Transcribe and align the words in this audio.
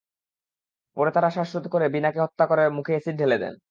পরে 0.97 1.09
তাঁরা 1.15 1.29
শ্বাসরোধ 1.35 1.65
করে 1.73 1.85
বিনাকে 1.89 2.19
হত্যা 2.21 2.45
করে 2.47 2.63
মুখে 2.77 2.93
অ্যাসিড 2.95 3.15
ঢেলে 3.17 3.37
দেন। 3.37 3.53